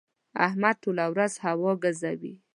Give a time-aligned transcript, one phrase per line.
[0.45, 2.33] احمد ټوله ورځ هوا ګزوي.